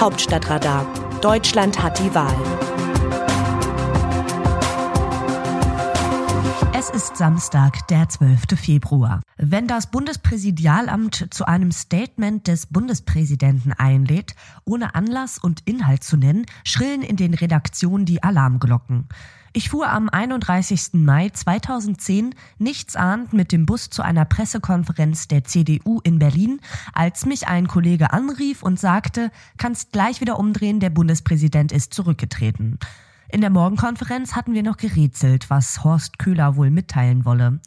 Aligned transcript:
Hauptstadtradar. 0.00 0.86
Deutschland 1.20 1.82
hat 1.82 1.98
die 1.98 2.14
Wahl. 2.14 2.34
Es 6.72 6.88
ist 6.88 7.18
Samstag, 7.18 7.86
der 7.88 8.08
12. 8.08 8.58
Februar. 8.58 9.20
Wenn 9.36 9.66
das 9.66 9.90
Bundespräsidialamt 9.90 11.26
zu 11.28 11.44
einem 11.44 11.70
Statement 11.70 12.48
des 12.48 12.64
Bundespräsidenten 12.64 13.74
einlädt, 13.74 14.34
ohne 14.64 14.94
Anlass 14.94 15.36
und 15.36 15.60
Inhalt 15.66 16.02
zu 16.02 16.16
nennen, 16.16 16.46
schrillen 16.64 17.02
in 17.02 17.16
den 17.16 17.34
Redaktionen 17.34 18.06
die 18.06 18.22
Alarmglocken. 18.22 19.06
Ich 19.52 19.70
fuhr 19.70 19.90
am 19.90 20.08
31. 20.08 20.90
Mai 20.92 21.28
2010 21.28 22.36
nichtsahnd 22.58 23.32
mit 23.32 23.50
dem 23.50 23.66
Bus 23.66 23.90
zu 23.90 24.00
einer 24.02 24.24
Pressekonferenz 24.24 25.26
der 25.26 25.42
CDU 25.42 26.00
in 26.04 26.20
Berlin, 26.20 26.60
als 26.92 27.26
mich 27.26 27.48
ein 27.48 27.66
Kollege 27.66 28.12
anrief 28.12 28.62
und 28.62 28.78
sagte, 28.78 29.32
kannst 29.56 29.90
gleich 29.90 30.20
wieder 30.20 30.38
umdrehen, 30.38 30.78
der 30.78 30.90
Bundespräsident 30.90 31.72
ist 31.72 31.92
zurückgetreten. 31.92 32.78
In 33.28 33.40
der 33.40 33.50
Morgenkonferenz 33.50 34.36
hatten 34.36 34.54
wir 34.54 34.62
noch 34.62 34.76
gerätselt, 34.76 35.50
was 35.50 35.82
Horst 35.82 36.20
Köhler 36.20 36.54
wohl 36.54 36.70
mitteilen 36.70 37.24
wolle. 37.24 37.58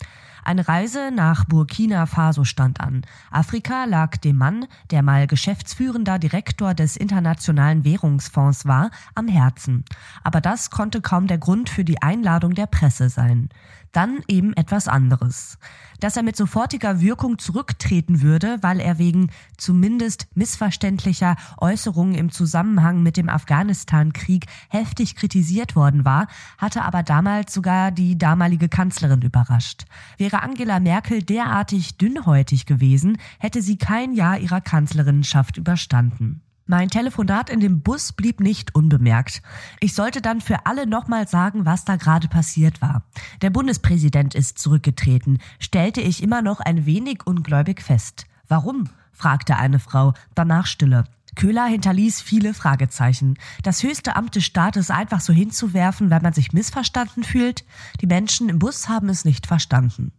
Eine 0.46 0.68
Reise 0.68 1.12
nach 1.14 1.46
Burkina 1.46 2.06
Faso 2.06 2.44
stand 2.44 2.82
an. 2.82 3.06
Afrika 3.32 3.86
lag 3.86 4.18
dem 4.18 4.38
Mann, 4.38 4.66
der 4.92 5.02
mal 5.02 5.26
geschäftsführender 5.26 6.20
Direktor 6.20 6.74
des 6.74 6.98
Internationalen 6.98 7.86
Währungsfonds 7.86 8.66
war, 8.66 8.92
am 9.16 9.28
Herzen. 9.28 9.86
Aber 10.24 10.42
das 10.42 10.70
konnte 10.70 11.02
kaum 11.02 11.28
der 11.28 11.38
Grund 11.38 11.70
für 11.70 11.86
die 11.86 12.02
Einladung 12.02 12.56
der 12.56 12.68
Presse 12.68 13.10
sein. 13.10 13.50
Dann 13.94 14.22
eben 14.28 14.54
etwas 14.54 14.88
anderes. 14.88 15.60
Dass 16.00 16.18
er 16.18 16.24
mit 16.24 16.36
sofortiger 16.36 17.00
Wirkung 17.00 17.38
zurücktreten 17.38 18.22
würde, 18.22 18.58
weil 18.62 18.80
er 18.80 18.98
wegen 18.98 19.30
zumindest 19.56 20.28
missverständlicher 20.34 21.36
Äußerungen 21.58 22.16
im 22.16 22.32
Zusammenhang 22.32 23.04
mit 23.04 23.18
dem 23.18 23.30
Afghanistan-Krieg 23.30 24.48
heftig 24.70 25.16
kritisiert 25.16 25.76
worden 25.76 26.06
war, 26.06 26.28
hatte 26.58 26.82
aber 26.82 27.04
damals 27.04 27.54
sogar 27.54 27.92
die 27.92 28.18
damalige 28.18 28.68
Kanzlerin 28.68 29.22
überrascht. 29.22 29.86
Wäre 30.34 30.42
Angela 30.42 30.80
Merkel 30.80 31.22
derartig 31.22 32.00
dünnhäutig 32.00 32.66
gewesen, 32.66 33.20
hätte 33.38 33.62
sie 33.62 33.78
kein 33.78 34.14
Jahr 34.14 34.40
ihrer 34.40 34.62
Kanzlerinnenschaft 34.62 35.58
überstanden. 35.58 36.42
Mein 36.66 36.90
Telefonat 36.90 37.52
in 37.52 37.60
dem 37.60 37.82
Bus 37.82 38.14
blieb 38.14 38.40
nicht 38.40 38.74
unbemerkt. 38.74 39.44
Ich 39.80 39.94
sollte 39.94 40.24
dann 40.24 40.42
für 40.42 40.66
alle 40.66 40.88
nochmal 40.88 41.28
sagen, 41.28 41.68
was 41.68 41.86
da 41.86 41.98
gerade 41.98 42.30
passiert 42.30 42.82
war. 42.82 43.04
Der 43.44 43.52
Bundespräsident 43.52 44.34
ist 44.34 44.58
zurückgetreten, 44.58 45.38
stellte 45.60 46.02
ich 46.02 46.24
immer 46.24 46.42
noch 46.42 46.62
ein 46.62 46.88
wenig 46.88 47.28
ungläubig 47.28 47.84
fest. 47.84 48.26
Warum? 48.48 48.90
fragte 49.12 49.58
eine 49.58 49.78
Frau, 49.78 50.16
danach 50.34 50.66
Stille. 50.66 51.04
Köhler 51.36 51.66
hinterließ 51.66 52.22
viele 52.22 52.54
Fragezeichen. 52.54 53.36
Das 53.64 53.84
höchste 53.84 54.16
Amt 54.16 54.36
des 54.36 54.46
Staates 54.46 54.90
einfach 54.92 55.22
so 55.22 55.34
hinzuwerfen, 55.34 56.10
weil 56.10 56.22
man 56.22 56.34
sich 56.34 56.54
missverstanden 56.54 57.24
fühlt? 57.24 57.66
Die 58.02 58.08
Menschen 58.08 58.50
im 58.50 58.60
Bus 58.60 58.90
haben 58.90 59.10
es 59.10 59.26
nicht 59.26 59.48
verstanden. 59.48 60.12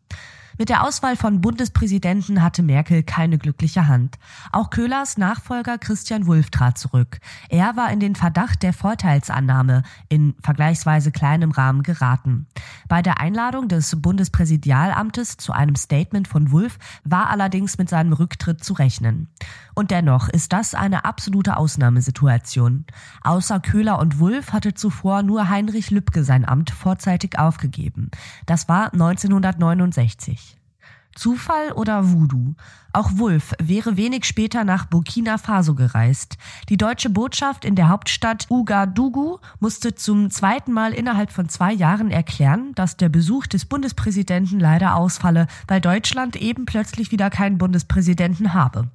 Mit 0.57 0.69
der 0.69 0.85
Auswahl 0.85 1.17
von 1.17 1.41
Bundespräsidenten 1.41 2.41
hatte 2.41 2.63
Merkel 2.63 3.03
keine 3.03 3.39
glückliche 3.39 3.89
Hand. 3.89 4.19
Auch 4.53 4.71
Köhlers 4.71 5.19
Nachfolger 5.19 5.79
Christian 5.79 6.27
Wulff 6.27 6.51
trat 6.51 6.79
zurück. 6.79 7.19
Er 7.49 7.77
war 7.77 7.91
in 7.91 7.99
den 7.99 8.15
Verdacht 8.15 8.63
der 8.63 8.73
Vorteilsannahme 8.73 9.83
in 10.09 10.35
vergleichsweise 10.41 11.11
kleinem 11.11 11.51
Rahmen 11.51 11.83
geraten. 11.83 12.47
Bei 12.89 13.03
der 13.03 13.19
Einladung 13.19 13.67
des 13.67 14.01
Bundespräsidialamtes 14.01 15.39
zu 15.39 15.53
einem 15.53 15.75
Statement 15.75 16.29
von 16.29 16.53
Wulff 16.53 16.79
war 17.03 17.31
allerdings 17.31 17.77
mit 17.77 17.89
seinem 17.89 18.13
Rücktritt 18.13 18.63
zu 18.63 18.75
rechnen. 18.75 19.29
Und 19.75 19.91
dennoch 19.91 20.29
ist 20.29 20.53
das 20.53 20.75
eine 20.75 21.05
absolute 21.05 21.57
Ausnahmesituation. 21.57 22.85
Außer 23.23 23.59
Köhler 23.59 23.99
und 23.99 24.21
Wulff 24.21 24.53
hatte 24.53 24.75
zuvor 24.75 25.25
nur 25.25 25.49
Heinrich 25.49 25.91
Lübke 25.91 26.23
sein 26.23 26.45
Amt 26.45 26.71
vorzeitig 26.71 27.41
aufgegeben. 27.41 28.11
Das 28.47 28.69
war 28.69 28.93
1969. 28.93 30.44
Zufall 31.15 31.73
oder 31.73 32.13
Voodoo? 32.13 32.55
Auch 32.93 33.11
Wulff 33.17 33.55
wäre 33.61 33.97
wenig 33.97 34.25
später 34.25 34.63
nach 34.63 34.87
Burkina 34.87 35.37
Faso 35.37 35.75
gereist. 35.75 36.39
Die 36.69 36.77
deutsche 36.77 37.11
Botschaft 37.11 37.65
in 37.65 37.75
der 37.75 37.89
Hauptstadt 37.89 38.47
Ouagadougou 38.51 39.41
musste 39.59 39.97
zum 39.97 40.31
zweiten 40.31 40.73
Mal 40.73 40.93
innerhalb 40.93 41.33
von 41.33 41.49
zwei 41.49 41.73
Jahren 41.73 42.13
erklären, 42.13 42.73
dass 42.77 42.97
der 42.97 43.09
Besuch 43.09 43.49
des 43.49 43.65
Bundespräsidenten 43.65 44.61
leider 44.61 44.95
ausfalle, 44.95 45.49
weil 45.67 45.81
Deutschland 45.81 46.37
eben 46.37 46.67
plötzlich 46.67 47.11
wieder 47.11 47.31
keinen 47.31 47.59
Bundespräsidenten 47.59 48.55
habe. 48.55 48.89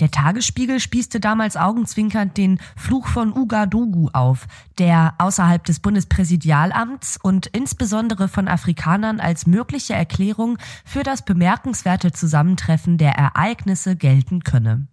Der 0.00 0.10
Tagesspiegel 0.10 0.80
spießte 0.80 1.20
damals 1.20 1.56
augenzwinkernd 1.56 2.36
den 2.36 2.58
Fluch 2.76 3.06
von 3.06 3.32
Ouagadougou 3.32 4.10
auf, 4.12 4.46
der 4.78 5.14
außerhalb 5.18 5.64
des 5.64 5.80
Bundespräsidialamts 5.80 7.18
und 7.22 7.46
insbesondere 7.46 8.28
von 8.28 8.48
Afrikanern 8.48 9.20
als 9.20 9.46
mögliche 9.46 9.94
Erklärung 9.94 10.58
für 10.84 11.02
das 11.02 11.24
bemerkenswerte 11.24 12.12
Zusammentreffen 12.12 12.98
der 12.98 13.12
Ereignisse 13.12 13.96
gelten 13.96 14.42
könne. 14.42 14.86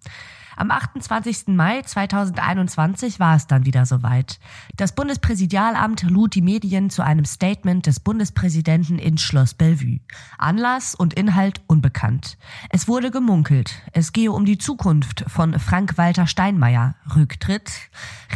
Am 0.61 0.69
28. 0.69 1.47
Mai 1.47 1.81
2021 1.81 3.19
war 3.19 3.35
es 3.35 3.47
dann 3.47 3.65
wieder 3.65 3.87
soweit. 3.87 4.39
Das 4.77 4.93
Bundespräsidialamt 4.93 6.03
lud 6.03 6.35
die 6.35 6.43
Medien 6.43 6.91
zu 6.91 7.01
einem 7.01 7.25
Statement 7.25 7.87
des 7.87 7.99
Bundespräsidenten 7.99 8.99
in 8.99 9.17
Schloss 9.17 9.55
Bellevue. 9.55 10.01
Anlass 10.37 10.93
und 10.93 11.15
Inhalt 11.15 11.61
unbekannt. 11.65 12.37
Es 12.69 12.87
wurde 12.87 13.09
gemunkelt, 13.09 13.73
es 13.93 14.13
gehe 14.13 14.31
um 14.31 14.45
die 14.45 14.59
Zukunft 14.59 15.25
von 15.27 15.57
Frank-Walter 15.57 16.27
Steinmeier. 16.27 16.93
Rücktritt? 17.15 17.71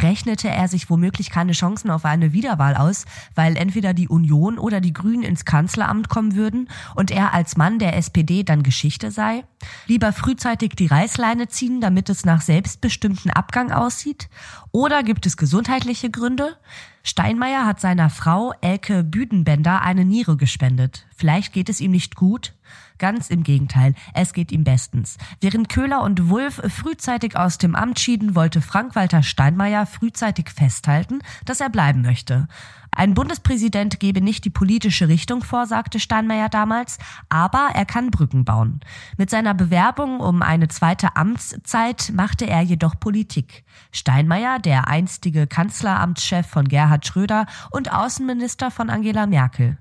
Rechnete 0.02 0.48
er 0.48 0.66
sich 0.66 0.90
womöglich 0.90 1.30
keine 1.30 1.52
Chancen 1.52 1.90
auf 1.90 2.04
eine 2.04 2.32
Wiederwahl 2.32 2.74
aus, 2.74 3.04
weil 3.36 3.56
entweder 3.56 3.94
die 3.94 4.08
Union 4.08 4.58
oder 4.58 4.80
die 4.80 4.92
Grünen 4.92 5.22
ins 5.22 5.44
Kanzleramt 5.44 6.08
kommen 6.08 6.34
würden 6.34 6.70
und 6.96 7.12
er 7.12 7.34
als 7.34 7.56
Mann 7.56 7.78
der 7.78 7.96
SPD 7.96 8.42
dann 8.42 8.64
Geschichte 8.64 9.12
sei? 9.12 9.44
Lieber 9.86 10.12
frühzeitig 10.12 10.74
die 10.74 10.86
Reißleine 10.86 11.48
ziehen, 11.48 11.80
damit 11.80 12.08
es 12.08 12.15
nach 12.24 12.40
selbstbestimmten 12.40 13.30
Abgang 13.30 13.72
aussieht? 13.72 14.28
Oder 14.72 15.02
gibt 15.02 15.26
es 15.26 15.36
gesundheitliche 15.36 16.10
Gründe? 16.10 16.56
Steinmeier 17.02 17.66
hat 17.66 17.80
seiner 17.80 18.10
Frau 18.10 18.52
Elke 18.60 19.04
Büdenbender 19.04 19.82
eine 19.82 20.04
Niere 20.04 20.36
gespendet. 20.36 21.06
Vielleicht 21.14 21.52
geht 21.52 21.68
es 21.68 21.80
ihm 21.80 21.90
nicht 21.90 22.16
gut? 22.16 22.54
Ganz 22.98 23.28
im 23.28 23.42
Gegenteil, 23.42 23.94
es 24.14 24.32
geht 24.32 24.52
ihm 24.52 24.64
bestens. 24.64 25.18
Während 25.40 25.68
Köhler 25.68 26.02
und 26.02 26.30
Wulff 26.30 26.60
frühzeitig 26.68 27.36
aus 27.36 27.58
dem 27.58 27.74
Amt 27.74 28.00
schieden, 28.00 28.34
wollte 28.34 28.62
Frank-Walter 28.62 29.22
Steinmeier 29.22 29.86
frühzeitig 29.86 30.50
festhalten, 30.50 31.20
dass 31.44 31.60
er 31.60 31.68
bleiben 31.68 32.02
möchte. 32.02 32.48
Ein 32.96 33.12
Bundespräsident 33.12 34.00
gebe 34.00 34.22
nicht 34.22 34.46
die 34.46 34.50
politische 34.50 35.08
Richtung 35.08 35.42
vor, 35.42 35.66
sagte 35.66 36.00
Steinmeier 36.00 36.48
damals, 36.48 36.96
aber 37.28 37.68
er 37.74 37.84
kann 37.84 38.10
Brücken 38.10 38.46
bauen. 38.46 38.80
Mit 39.18 39.28
seiner 39.28 39.52
Bewerbung 39.52 40.20
um 40.20 40.40
eine 40.40 40.68
zweite 40.68 41.14
Amtszeit 41.14 42.10
machte 42.14 42.46
er 42.46 42.62
jedoch 42.62 42.98
Politik. 42.98 43.64
Steinmeier, 43.92 44.58
der 44.58 44.88
einstige 44.88 45.46
Kanzleramtschef 45.46 46.46
von 46.46 46.68
Gerhard 46.68 47.06
Schröder 47.06 47.44
und 47.70 47.92
Außenminister 47.92 48.70
von 48.70 48.88
Angela 48.88 49.26
Merkel. 49.26 49.76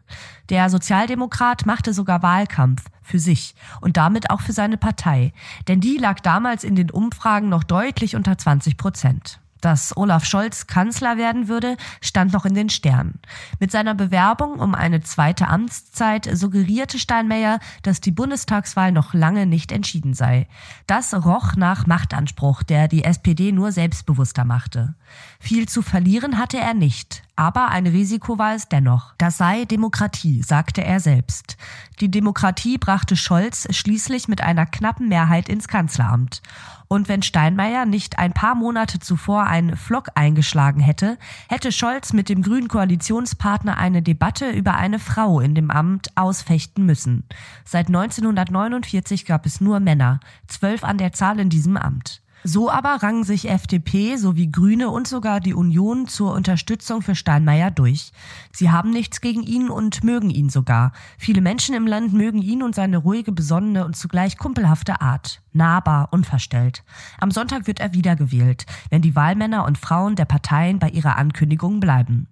Der 0.50 0.70
Sozialdemokrat 0.70 1.66
machte 1.66 1.94
sogar 1.94 2.22
Wahlkampf 2.22 2.84
für 3.06 3.20
sich 3.20 3.56
und 3.82 3.98
damit 3.98 4.30
auch 4.30 4.42
für 4.42 4.54
seine 4.54 4.78
Partei, 4.78 5.32
denn 5.68 5.80
die 5.80 5.98
lag 5.98 6.20
damals 6.20 6.64
in 6.64 6.76
den 6.76 6.92
Umfragen 6.92 7.50
noch 7.50 7.64
deutlich 7.64 8.16
unter 8.16 8.38
20 8.38 8.78
Prozent. 8.78 9.40
Dass 9.66 9.98
Olaf 9.98 10.26
Scholz 10.26 10.68
Kanzler 10.68 11.18
werden 11.18 11.48
würde, 11.48 11.76
stand 12.00 12.34
noch 12.34 12.46
in 12.46 12.54
den 12.54 12.70
Sternen. 12.70 13.20
Mit 13.60 13.72
seiner 13.72 13.96
Bewerbung 13.96 14.60
um 14.60 14.76
eine 14.76 15.02
zweite 15.02 15.48
Amtszeit 15.48 16.30
suggerierte 16.32 17.00
Steinmeier, 17.00 17.60
dass 17.82 18.00
die 18.00 18.12
Bundestagswahl 18.12 18.92
noch 18.92 19.16
lange 19.16 19.48
nicht 19.48 19.72
entschieden 19.72 20.14
sei. 20.14 20.48
Das 20.86 21.16
roch 21.16 21.56
nach 21.56 21.88
Machtanspruch, 21.88 22.62
der 22.62 22.88
die 22.88 23.06
SPD 23.06 23.52
nur 23.52 23.72
selbstbewusster 23.72 24.46
machte. 24.46 24.94
Viel 25.40 25.68
zu 25.68 25.82
verlieren 25.82 26.38
hatte 26.38 26.60
er 26.60 26.76
nicht. 26.76 27.24
Aber 27.36 27.70
ein 27.70 27.88
Risiko 27.88 28.38
war 28.38 28.54
es 28.54 28.70
dennoch. 28.70 29.14
Das 29.18 29.38
sei 29.38 29.66
Demokratie, 29.66 30.44
sagte 30.44 30.84
er 30.84 31.00
selbst. 31.00 31.58
Die 32.00 32.10
Demokratie 32.12 32.78
brachte 32.78 33.18
Scholz 33.18 33.68
schließlich 33.72 34.28
mit 34.28 34.42
einer 34.42 34.66
knappen 34.66 35.10
Mehrheit 35.10 35.50
ins 35.50 35.68
Kanzleramt. 35.68 36.42
Und 36.88 37.10
wenn 37.10 37.24
Steinmeier 37.24 37.86
nicht 37.86 38.20
ein 38.20 38.34
paar 38.34 38.56
Monate 38.56 39.00
zuvor 39.00 39.44
einen 39.44 39.76
Flock 39.76 40.10
eingeschlagen 40.16 40.82
hätte, 40.82 41.18
hätte 41.50 41.72
Scholz 41.72 42.14
mit 42.14 42.30
dem 42.30 42.42
grünen 42.42 42.68
Koalitionspartner 42.68 43.78
eine 43.78 44.02
Debatte 44.02 44.50
über 44.50 44.76
eine 44.76 45.00
Frau 45.00 45.40
in 45.40 45.56
dem 45.56 45.72
Amt 45.72 46.16
ausfechten 46.16 46.86
müssen. 46.86 47.24
Seit 47.64 47.88
1949 47.88 49.26
gab 49.26 49.46
es 49.46 49.62
nur 49.62 49.80
Männer, 49.80 50.20
zwölf 50.48 50.84
an 50.84 50.98
der 50.98 51.14
Zahl 51.14 51.40
in 51.40 51.50
diesem 51.50 51.78
Amt. 51.78 52.22
So 52.48 52.70
aber 52.70 53.02
rangen 53.02 53.24
sich 53.24 53.50
FDP 53.50 54.18
sowie 54.18 54.52
Grüne 54.52 54.92
und 54.92 55.08
sogar 55.08 55.40
die 55.40 55.56
Union 55.56 56.08
zur 56.08 56.32
Unterstützung 56.32 57.02
für 57.02 57.16
Steinmeier 57.16 57.72
durch. 57.72 58.12
Sie 58.52 58.70
haben 58.70 58.92
nichts 58.92 59.20
gegen 59.20 59.42
ihn 59.42 59.68
und 59.68 60.04
mögen 60.04 60.30
ihn 60.30 60.50
sogar. 60.50 60.92
Viele 61.18 61.42
Menschen 61.42 61.74
im 61.74 61.88
Land 61.88 62.14
mögen 62.14 62.44
ihn 62.44 62.62
und 62.62 62.76
seine 62.76 62.98
ruhige, 62.98 63.32
besonnene 63.32 63.84
und 63.84 63.96
zugleich 63.96 64.38
kumpelhafte 64.38 65.02
Art. 65.02 65.42
Nahbar, 65.54 66.10
unverstellt. 66.12 66.84
Am 67.18 67.32
Sonntag 67.32 67.66
wird 67.66 67.80
er 67.80 67.96
wiedergewählt, 67.96 68.68
wenn 68.92 69.02
die 69.02 69.16
Wahlmänner 69.16 69.66
und 69.66 69.80
Frauen 69.80 70.16
der 70.16 70.26
Parteien 70.26 70.78
bei 70.78 70.90
ihrer 70.90 71.16
Ankündigung 71.16 71.80
bleiben. 71.80 72.28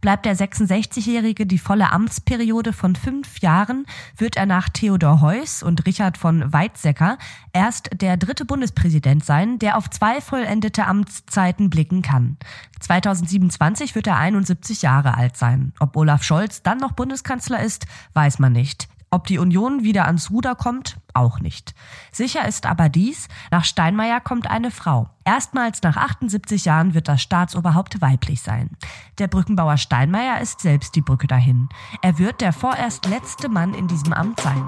Bleibt 0.00 0.24
der 0.24 0.36
66-Jährige 0.36 1.46
die 1.46 1.58
volle 1.58 1.92
Amtsperiode 1.92 2.72
von 2.72 2.96
fünf 2.96 3.40
Jahren, 3.40 3.86
wird 4.16 4.36
er 4.36 4.46
nach 4.46 4.68
Theodor 4.68 5.20
Heuss 5.20 5.62
und 5.62 5.86
Richard 5.86 6.16
von 6.16 6.52
Weizsäcker 6.52 7.18
erst 7.52 7.90
der 8.00 8.16
dritte 8.16 8.44
Bundespräsident 8.44 9.24
sein, 9.24 9.58
der 9.58 9.76
auf 9.76 9.90
zwei 9.90 10.20
vollendete 10.20 10.86
Amtszeiten 10.86 11.68
blicken 11.68 12.02
kann. 12.02 12.38
2027 12.80 13.94
wird 13.94 14.06
er 14.06 14.16
71 14.16 14.82
Jahre 14.82 15.16
alt 15.16 15.36
sein. 15.36 15.72
Ob 15.80 15.96
Olaf 15.96 16.22
Scholz 16.22 16.62
dann 16.62 16.78
noch 16.78 16.92
Bundeskanzler 16.92 17.62
ist, 17.62 17.86
weiß 18.14 18.38
man 18.38 18.52
nicht. 18.52 18.88
Ob 19.12 19.26
die 19.26 19.38
Union 19.38 19.82
wieder 19.82 20.06
ans 20.06 20.30
Ruder 20.30 20.54
kommt, 20.54 20.96
auch 21.14 21.40
nicht. 21.40 21.74
Sicher 22.12 22.46
ist 22.46 22.64
aber 22.64 22.88
dies, 22.88 23.26
nach 23.50 23.64
Steinmeier 23.64 24.20
kommt 24.20 24.48
eine 24.48 24.70
Frau. 24.70 25.10
Erstmals 25.24 25.82
nach 25.82 25.96
78 25.96 26.64
Jahren 26.64 26.94
wird 26.94 27.08
das 27.08 27.20
Staatsoberhaupt 27.20 28.00
weiblich 28.00 28.40
sein. 28.40 28.70
Der 29.18 29.26
Brückenbauer 29.26 29.78
Steinmeier 29.78 30.40
ist 30.40 30.60
selbst 30.60 30.94
die 30.94 31.02
Brücke 31.02 31.26
dahin. 31.26 31.68
Er 32.02 32.20
wird 32.20 32.40
der 32.40 32.52
vorerst 32.52 33.06
letzte 33.06 33.48
Mann 33.48 33.74
in 33.74 33.88
diesem 33.88 34.12
Amt 34.12 34.38
sein. 34.40 34.64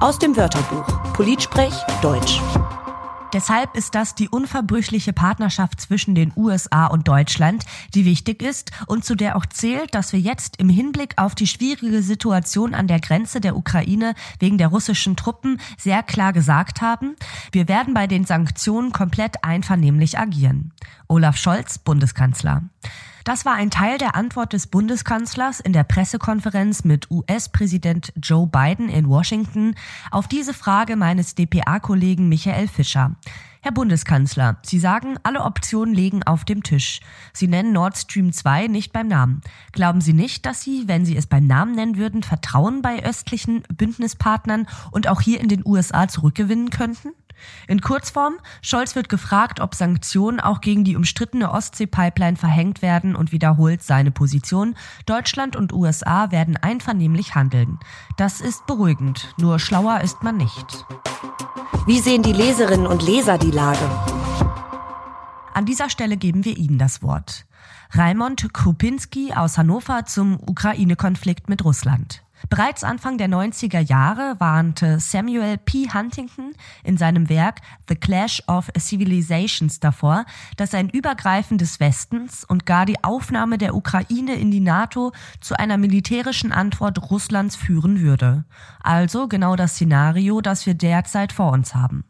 Aus 0.00 0.18
dem 0.18 0.38
Wörterbuch 0.38 1.12
Politsprech 1.12 1.74
Deutsch. 2.00 2.40
Deshalb 3.32 3.76
ist 3.76 3.94
das 3.94 4.14
die 4.14 4.28
unverbrüchliche 4.28 5.14
Partnerschaft 5.14 5.80
zwischen 5.80 6.14
den 6.14 6.32
USA 6.36 6.86
und 6.86 7.08
Deutschland, 7.08 7.64
die 7.94 8.04
wichtig 8.04 8.42
ist 8.42 8.72
und 8.86 9.04
zu 9.04 9.14
der 9.14 9.36
auch 9.36 9.46
zählt, 9.46 9.94
dass 9.94 10.12
wir 10.12 10.20
jetzt 10.20 10.58
im 10.58 10.68
Hinblick 10.68 11.14
auf 11.16 11.34
die 11.34 11.46
schwierige 11.46 12.02
Situation 12.02 12.74
an 12.74 12.88
der 12.88 13.00
Grenze 13.00 13.40
der 13.40 13.56
Ukraine 13.56 14.14
wegen 14.38 14.58
der 14.58 14.68
russischen 14.68 15.16
Truppen 15.16 15.60
sehr 15.78 16.02
klar 16.02 16.34
gesagt 16.34 16.82
haben, 16.82 17.16
wir 17.52 17.68
werden 17.68 17.94
bei 17.94 18.06
den 18.06 18.26
Sanktionen 18.26 18.92
komplett 18.92 19.42
einvernehmlich 19.42 20.18
agieren. 20.18 20.72
Olaf 21.08 21.36
Scholz, 21.36 21.78
Bundeskanzler. 21.78 22.62
Das 23.24 23.44
war 23.44 23.54
ein 23.54 23.70
Teil 23.70 23.98
der 23.98 24.16
Antwort 24.16 24.52
des 24.52 24.66
Bundeskanzlers 24.66 25.60
in 25.60 25.72
der 25.72 25.84
Pressekonferenz 25.84 26.82
mit 26.82 27.08
US-Präsident 27.10 28.12
Joe 28.20 28.48
Biden 28.48 28.88
in 28.88 29.08
Washington 29.08 29.76
auf 30.10 30.26
diese 30.26 30.52
Frage 30.52 30.96
meines 30.96 31.36
DPA-Kollegen 31.36 32.28
Michael 32.28 32.66
Fischer. 32.66 33.14
Herr 33.64 33.70
Bundeskanzler, 33.70 34.56
Sie 34.62 34.80
sagen, 34.80 35.18
alle 35.22 35.42
Optionen 35.44 35.94
liegen 35.94 36.24
auf 36.24 36.44
dem 36.44 36.64
Tisch. 36.64 36.98
Sie 37.32 37.46
nennen 37.46 37.72
Nord 37.72 37.96
Stream 37.96 38.32
2 38.32 38.66
nicht 38.66 38.92
beim 38.92 39.06
Namen. 39.06 39.40
Glauben 39.70 40.00
Sie 40.00 40.14
nicht, 40.14 40.44
dass 40.46 40.62
Sie, 40.62 40.88
wenn 40.88 41.04
Sie 41.04 41.16
es 41.16 41.28
beim 41.28 41.46
Namen 41.46 41.76
nennen 41.76 41.96
würden, 41.96 42.24
Vertrauen 42.24 42.82
bei 42.82 43.04
östlichen 43.04 43.62
Bündnispartnern 43.72 44.66
und 44.90 45.06
auch 45.06 45.20
hier 45.20 45.40
in 45.40 45.46
den 45.46 45.62
USA 45.64 46.08
zurückgewinnen 46.08 46.70
könnten? 46.70 47.10
In 47.68 47.80
Kurzform, 47.80 48.34
Scholz 48.60 48.94
wird 48.94 49.08
gefragt, 49.08 49.60
ob 49.60 49.74
Sanktionen 49.74 50.40
auch 50.40 50.60
gegen 50.60 50.84
die 50.84 50.96
umstrittene 50.96 51.50
Ostsee-Pipeline 51.50 52.36
verhängt 52.36 52.82
werden 52.82 53.14
und 53.14 53.32
wiederholt 53.32 53.82
seine 53.82 54.10
Position, 54.10 54.74
Deutschland 55.06 55.56
und 55.56 55.72
USA 55.72 56.30
werden 56.30 56.56
einvernehmlich 56.56 57.34
handeln. 57.34 57.78
Das 58.16 58.40
ist 58.40 58.66
beruhigend, 58.66 59.34
nur 59.38 59.58
schlauer 59.58 60.00
ist 60.00 60.22
man 60.22 60.36
nicht. 60.36 60.84
Wie 61.86 61.98
sehen 61.98 62.22
die 62.22 62.32
Leserinnen 62.32 62.86
und 62.86 63.02
Leser 63.02 63.38
die 63.38 63.50
Lage? 63.50 63.90
An 65.54 65.66
dieser 65.66 65.90
Stelle 65.90 66.16
geben 66.16 66.44
wir 66.44 66.56
Ihnen 66.56 66.78
das 66.78 67.02
Wort. 67.02 67.46
Raimond 67.90 68.54
Krupinski 68.54 69.34
aus 69.34 69.58
Hannover 69.58 70.06
zum 70.06 70.38
Ukraine-Konflikt 70.40 71.48
mit 71.48 71.64
Russland. 71.64 72.22
Bereits 72.48 72.84
Anfang 72.84 73.18
der 73.18 73.28
90er 73.28 73.80
Jahre 73.80 74.36
warnte 74.38 75.00
Samuel 75.00 75.58
P. 75.58 75.88
Huntington 75.92 76.54
in 76.84 76.96
seinem 76.96 77.28
Werk 77.28 77.60
The 77.88 77.94
Clash 77.94 78.42
of 78.46 78.70
Civilizations 78.78 79.80
davor, 79.80 80.24
dass 80.56 80.74
ein 80.74 80.88
Übergreifen 80.88 81.58
des 81.58 81.80
Westens 81.80 82.44
und 82.44 82.66
gar 82.66 82.86
die 82.86 83.02
Aufnahme 83.02 83.58
der 83.58 83.74
Ukraine 83.74 84.34
in 84.34 84.50
die 84.50 84.60
NATO 84.60 85.12
zu 85.40 85.58
einer 85.58 85.78
militärischen 85.78 86.52
Antwort 86.52 87.10
Russlands 87.10 87.56
führen 87.56 88.00
würde. 88.00 88.44
Also 88.82 89.28
genau 89.28 89.56
das 89.56 89.72
Szenario, 89.72 90.40
das 90.40 90.66
wir 90.66 90.74
derzeit 90.74 91.32
vor 91.32 91.52
uns 91.52 91.74
haben. 91.74 92.04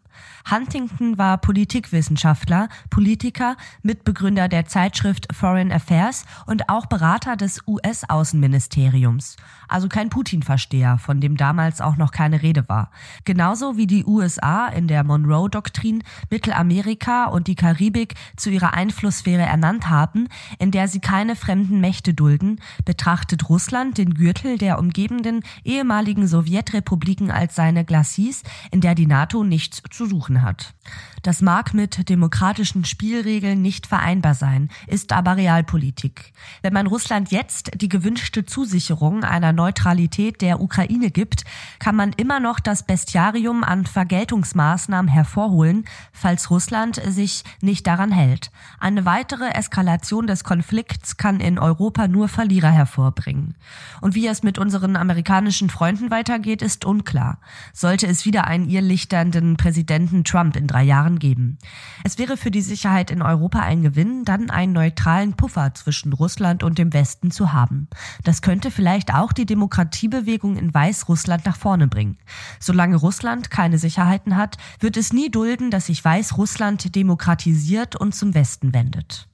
Huntington 0.51 1.19
war 1.19 1.39
Politikwissenschaftler, 1.39 2.69
Politiker, 2.91 3.57
Mitbegründer 3.83 4.49
der 4.49 4.67
Zeitschrift 4.67 5.29
Foreign 5.33 5.73
Affairs 5.73 6.25
und 6.47 6.69
auch 6.69 6.87
Berater 6.87 7.37
des 7.37 7.61
US-Außenministeriums. 7.67 9.37
Also 9.69 9.89
kein 9.89 10.11
Putin-Versteher, 10.11 10.99
von 10.99 11.21
dem 11.21 11.37
damals 11.37 11.81
auch 11.81 11.97
noch 11.97 12.11
keine 12.11 12.43
Rede 12.43 12.69
war. 12.69 12.91
Genauso 13.25 13.77
wie 13.77 13.87
die 13.87 14.05
USA 14.05 14.67
in 14.69 14.89
der 14.89 15.05
Monroe-Doktrin 15.05 16.03
Mittelamerika 16.31 17.27
und 17.27 17.47
die 17.47 17.55
Karibik 17.55 18.15
zu 18.37 18.51
ihrer 18.51 18.75
Einflusssphäre 18.75 19.43
ernannt 19.43 19.89
haben, 19.89 20.29
in 20.59 20.71
der 20.71 20.89
sie 20.89 21.01
keine 21.01 21.37
fremden 21.37 21.81
Mächte 21.81 22.15
dulden, 22.15 22.61
betrachtet 22.85 23.49
Russland 23.49 23.99
den 23.99 24.15
Gürtel 24.15 24.59
der 24.59 24.79
umgebenden 24.79 25.43
ehemaligen 25.65 26.27
Sowjetrepubliken 26.27 27.31
als 27.31 27.55
seine 27.55 27.85
Glacis, 27.85 28.43
in 28.71 28.81
der 28.81 28.95
die 28.95 29.07
NATO 29.07 29.45
nichts 29.45 29.83
zu 29.91 30.02
suchen 30.07 30.43
hat. 30.43 30.75
Das 31.23 31.41
mag 31.41 31.73
mit 31.73 32.09
demokratischen 32.09 32.85
Spielregeln 32.85 33.63
nicht 33.63 33.87
vereinbar 33.87 34.35
sein, 34.35 34.71
ist 34.89 35.13
aber 35.13 35.37
Realpolitik. 35.37 36.33
Wenn 36.63 36.73
man 36.73 36.89
Russland 36.89 37.31
jetzt 37.31 37.71
die 37.81 37.89
gewünschte 37.89 38.45
Zusicherung 38.45 39.23
einer 39.23 39.53
Neutralität 39.53 40.41
der 40.41 40.61
Ukraine 40.61 41.13
gibt, 41.13 41.45
kann 41.79 41.95
man 41.95 42.13
immer 42.17 42.41
noch 42.41 42.59
das 42.59 42.83
Bestiarium 42.85 43.63
an 43.63 43.87
Vergeltungsmaßnahmen 43.87 45.09
hervorholen, 45.09 45.85
falls 46.13 46.51
Russland 46.51 47.01
sich 47.07 47.45
nicht 47.61 47.87
daran 47.87 48.11
hält. 48.11 48.51
Eine 48.81 49.05
weitere 49.05 49.51
Eskalation 49.51 50.27
des 50.27 50.43
Konflikts 50.43 51.17
kann 51.17 51.39
in 51.39 51.61
Europa 51.61 52.09
nur 52.09 52.27
Verlierer 52.27 52.73
hervorbringen. 52.73 53.55
Und 54.01 54.17
wie 54.17 54.27
es 54.27 54.43
mit 54.43 54.59
unseren 54.59 54.97
amerikanischen 54.97 55.71
Freunden 55.71 56.11
weitergeht, 56.11 56.63
ist 56.63 56.85
unklar. 56.85 57.39
Sollte 57.73 58.09
es 58.09 58.25
wieder 58.25 58.49
einen 58.49 58.69
irrlichternden 58.69 59.57
Präsidenten 59.57 59.92
Trump 60.25 60.57
in 60.57 60.67
drei 60.67 60.83
Jahren 60.83 61.19
geben. 61.19 61.59
Es 62.05 62.19
wäre 62.19 62.37
für 62.37 62.51
die 62.51 62.63
Sicherheit 62.63 63.11
in 63.11 63.23
Europa 63.23 63.61
ein 63.61 63.83
Gewinn, 63.83 64.25
dann 64.25 64.51
einen 64.51 64.73
neutralen 64.73 65.35
Puffer 65.35 65.75
zwischen 65.75 66.13
Russland 66.13 66.63
und 66.63 66.79
dem 66.79 66.93
Westen 66.93 67.31
zu 67.31 67.53
haben. 67.53 67.89
Das 68.25 68.43
könnte 68.43 68.71
vielleicht 68.71 69.15
auch 69.15 69.33
die 69.33 69.47
Demokratiebewegung 69.47 70.57
in 70.57 70.73
Weißrussland 70.73 71.45
nach 71.47 71.57
vorne 71.57 71.89
bringen. 71.89 72.19
Solange 72.61 72.97
Russland 72.97 73.51
keine 73.51 73.79
Sicherheiten 73.79 74.37
hat, 74.37 74.57
wird 74.81 74.97
es 74.97 75.13
nie 75.13 75.31
dulden, 75.31 75.71
dass 75.71 75.87
sich 75.87 76.05
Weißrussland 76.05 76.95
demokratisiert 76.95 77.97
und 77.97 78.15
zum 78.15 78.35
Westen 78.35 78.75
wendet. 78.75 79.29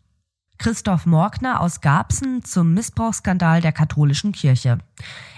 Christoph 0.58 1.06
Morgner 1.06 1.60
aus 1.60 1.81
Garbsen 1.81 2.43
zum 2.43 2.74
Missbrauchsskandal 2.74 3.60
der 3.60 3.70
katholischen 3.70 4.32
Kirche. 4.32 4.79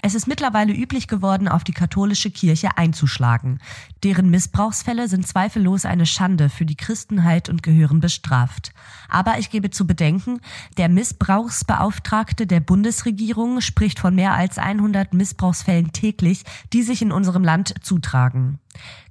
Es 0.01 0.15
ist 0.15 0.27
mittlerweile 0.27 0.73
üblich 0.73 1.07
geworden, 1.07 1.47
auf 1.47 1.63
die 1.63 1.73
katholische 1.73 2.31
Kirche 2.31 2.75
einzuschlagen. 2.75 3.59
Deren 4.03 4.31
Missbrauchsfälle 4.31 5.07
sind 5.07 5.27
zweifellos 5.27 5.85
eine 5.85 6.07
Schande 6.07 6.49
für 6.49 6.65
die 6.65 6.75
Christenheit 6.75 7.49
und 7.49 7.61
gehören 7.61 7.99
bestraft. 7.99 8.73
Aber 9.09 9.37
ich 9.37 9.51
gebe 9.51 9.69
zu 9.69 9.85
bedenken, 9.85 10.41
der 10.77 10.89
Missbrauchsbeauftragte 10.89 12.47
der 12.47 12.59
Bundesregierung 12.59 13.61
spricht 13.61 13.99
von 13.99 14.15
mehr 14.15 14.33
als 14.33 14.57
100 14.57 15.13
Missbrauchsfällen 15.13 15.91
täglich, 15.91 16.45
die 16.73 16.81
sich 16.81 17.03
in 17.03 17.11
unserem 17.11 17.43
Land 17.43 17.75
zutragen. 17.83 18.57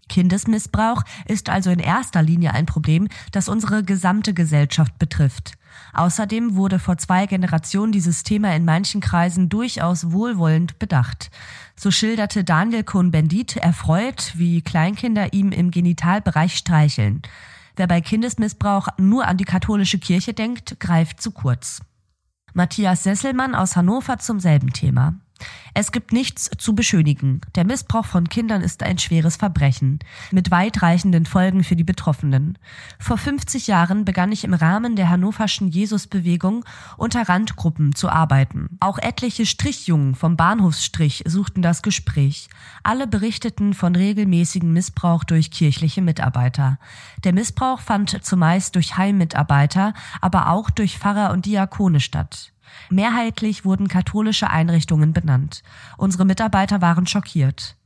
Kindesmissbrauch 0.08 1.04
ist 1.26 1.48
also 1.48 1.70
in 1.70 1.78
erster 1.78 2.20
Linie 2.20 2.52
ein 2.52 2.66
Problem, 2.66 3.06
das 3.30 3.48
unsere 3.48 3.84
gesamte 3.84 4.34
Gesellschaft 4.34 4.98
betrifft. 4.98 5.52
Außerdem 5.92 6.56
wurde 6.56 6.78
vor 6.78 6.98
zwei 6.98 7.26
Generationen 7.26 7.92
dieses 7.92 8.22
Thema 8.22 8.54
in 8.54 8.64
manchen 8.64 9.00
Kreisen 9.00 9.48
durchaus 9.48 10.12
wohlwollend 10.12 10.78
bedacht. 10.78 11.30
So 11.76 11.90
schilderte 11.90 12.44
Daniel 12.44 12.84
Cohn-Bendit 12.84 13.56
erfreut, 13.56 14.32
wie 14.36 14.62
Kleinkinder 14.62 15.32
ihm 15.32 15.52
im 15.52 15.70
Genitalbereich 15.70 16.56
streicheln. 16.56 17.22
Wer 17.76 17.86
bei 17.86 18.00
Kindesmissbrauch 18.00 18.88
nur 18.98 19.26
an 19.26 19.36
die 19.36 19.44
katholische 19.44 19.98
Kirche 19.98 20.34
denkt, 20.34 20.78
greift 20.80 21.22
zu 21.22 21.30
kurz. 21.30 21.80
Matthias 22.52 23.04
Sesselmann 23.04 23.54
aus 23.54 23.76
Hannover 23.76 24.18
zum 24.18 24.40
selben 24.40 24.72
Thema. 24.72 25.14
Es 25.74 25.92
gibt 25.92 26.12
nichts 26.12 26.50
zu 26.58 26.74
beschönigen. 26.74 27.40
Der 27.54 27.64
Missbrauch 27.64 28.04
von 28.04 28.28
Kindern 28.28 28.62
ist 28.62 28.82
ein 28.82 28.98
schweres 28.98 29.36
Verbrechen, 29.36 30.00
mit 30.30 30.50
weitreichenden 30.50 31.26
Folgen 31.26 31.64
für 31.64 31.76
die 31.76 31.84
Betroffenen. 31.84 32.58
Vor 32.98 33.18
50 33.18 33.66
Jahren 33.66 34.04
begann 34.04 34.32
ich 34.32 34.44
im 34.44 34.54
Rahmen 34.54 34.96
der 34.96 35.08
hannoverschen 35.08 35.68
Jesusbewegung 35.68 36.64
unter 36.96 37.28
Randgruppen 37.28 37.94
zu 37.94 38.08
arbeiten. 38.08 38.76
Auch 38.80 38.98
etliche 38.98 39.46
Strichjungen 39.46 40.14
vom 40.14 40.36
Bahnhofsstrich 40.36 41.24
suchten 41.26 41.62
das 41.62 41.82
Gespräch. 41.82 42.48
Alle 42.82 43.06
berichteten 43.06 43.74
von 43.74 43.94
regelmäßigem 43.94 44.72
Missbrauch 44.72 45.24
durch 45.24 45.50
kirchliche 45.50 46.02
Mitarbeiter. 46.02 46.78
Der 47.24 47.32
Missbrauch 47.32 47.80
fand 47.80 48.24
zumeist 48.24 48.74
durch 48.74 48.96
Heimmitarbeiter, 48.96 49.94
aber 50.20 50.50
auch 50.50 50.70
durch 50.70 50.98
Pfarrer 50.98 51.32
und 51.32 51.46
Diakone 51.46 52.00
statt. 52.00 52.52
Mehrheitlich 52.90 53.64
wurden 53.64 53.88
katholische 53.88 54.50
Einrichtungen 54.50 55.12
benannt. 55.12 55.62
Unsere 55.96 56.24
Mitarbeiter 56.24 56.80
waren 56.80 57.06
schockiert. 57.06 57.76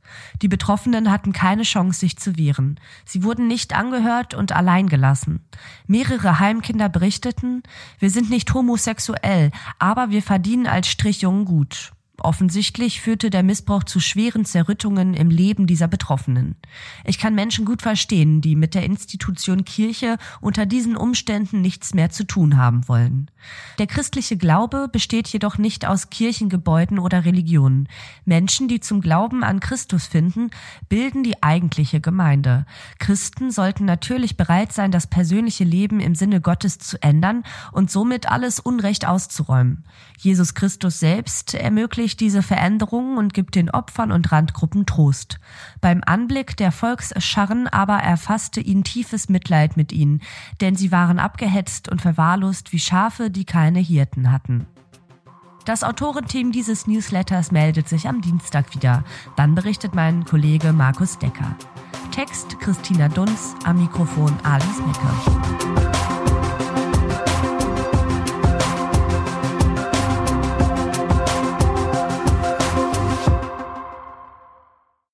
Die 0.41 0.47
Betroffenen 0.47 1.11
hatten 1.11 1.33
keine 1.33 1.63
Chance, 1.63 1.99
sich 1.99 2.17
zu 2.17 2.37
wehren. 2.37 2.79
Sie 3.05 3.23
wurden 3.23 3.47
nicht 3.47 3.75
angehört 3.75 4.33
und 4.33 4.51
allein 4.51 4.87
gelassen. 4.87 5.45
Mehrere 5.87 6.39
Heimkinder 6.39 6.89
berichteten, 6.89 7.63
wir 7.99 8.09
sind 8.09 8.29
nicht 8.29 8.53
homosexuell, 8.53 9.51
aber 9.79 10.09
wir 10.09 10.21
verdienen 10.21 10.67
als 10.67 10.87
Strichjungen 10.87 11.45
gut. 11.45 11.91
Offensichtlich 12.21 13.01
führte 13.01 13.29
der 13.29 13.43
Missbrauch 13.43 13.83
zu 13.83 13.99
schweren 13.99 14.45
Zerrüttungen 14.45 15.13
im 15.13 15.29
Leben 15.29 15.67
dieser 15.67 15.87
Betroffenen. 15.87 16.55
Ich 17.03 17.19
kann 17.19 17.35
Menschen 17.35 17.65
gut 17.65 17.81
verstehen, 17.81 18.39
die 18.41 18.55
mit 18.55 18.73
der 18.73 18.83
Institution 18.83 19.65
Kirche 19.65 20.17
unter 20.39 20.65
diesen 20.65 20.95
Umständen 20.95 21.61
nichts 21.61 21.93
mehr 21.93 22.09
zu 22.09 22.25
tun 22.25 22.55
haben 22.55 22.87
wollen. 22.87 23.29
Der 23.79 23.87
christliche 23.87 24.37
Glaube 24.37 24.87
besteht 24.91 25.27
jedoch 25.27 25.57
nicht 25.57 25.85
aus 25.85 26.09
Kirchengebäuden 26.09 26.99
oder 26.99 27.25
Religionen. 27.25 27.89
Menschen, 28.23 28.67
die 28.67 28.79
zum 28.79 29.01
Glauben 29.01 29.43
an 29.43 29.59
Christus 29.59 30.07
finden, 30.07 30.51
bilden 30.87 31.23
die 31.23 31.43
eigentliche 31.43 31.99
Gemeinde. 31.99 32.65
Christen 32.97 33.51
sollten 33.51 33.85
natürlich 33.85 34.37
bereit 34.37 34.71
sein, 34.71 34.91
das 34.91 35.07
persönliche 35.07 35.65
Leben 35.65 35.99
im 35.99 36.15
Sinne 36.15 36.39
Gottes 36.39 36.79
zu 36.79 37.01
ändern 37.03 37.43
und 37.71 37.91
somit 37.91 38.31
alles 38.31 38.59
Unrecht 38.59 39.05
auszuräumen. 39.05 39.83
Jesus 40.17 40.53
Christus 40.53 40.99
selbst 40.99 41.53
ermöglicht 41.53 42.04
ermöglicht 42.05 42.19
diese 42.19 42.43
Veränderungen 42.43 43.17
und 43.17 43.33
gibt 43.33 43.55
den 43.55 43.71
Opfern 43.71 44.11
und 44.11 44.31
Randgruppen 44.31 44.85
Trost. 44.85 45.39
Beim 45.81 46.03
Anblick 46.05 46.55
der 46.55 46.71
Volksscharren 46.71 47.67
aber 47.67 47.95
erfasste 47.95 48.61
ihn 48.61 48.83
tiefes 48.83 49.27
Mitleid 49.27 49.75
mit 49.75 49.91
ihnen, 49.91 50.21
denn 50.61 50.75
sie 50.75 50.91
waren 50.91 51.17
abgehetzt 51.17 51.89
und 51.89 52.01
verwahrlost 52.03 52.73
wie 52.73 52.79
Schafe, 52.79 53.31
die 53.31 53.45
keine 53.45 53.79
Hirten 53.79 54.31
hatten. 54.31 54.67
Das 55.65 55.83
Autorenteam 55.83 56.51
dieses 56.51 56.85
Newsletters 56.85 57.51
meldet 57.51 57.89
sich 57.89 58.07
am 58.07 58.21
Dienstag 58.21 58.75
wieder. 58.75 59.03
Dann 59.35 59.55
berichtet 59.55 59.95
mein 59.95 60.25
Kollege 60.25 60.73
Markus 60.73 61.17
Decker. 61.17 61.55
Text 62.11 62.59
Christina 62.59 63.09
Dunz, 63.09 63.55
am 63.63 63.79
Mikrofon 63.79 64.31
Alice 64.43 64.79
Mecke. 64.85 65.94